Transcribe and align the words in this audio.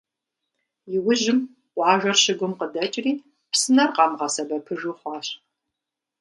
Иужьым, 0.95 1.39
къуажэр 1.73 2.17
щыгум 2.23 2.53
къыдэкӏри, 2.59 3.11
псынэр 3.51 3.89
къамыгъэсэбэпыж 3.95 4.81
хъуащ. 4.99 5.27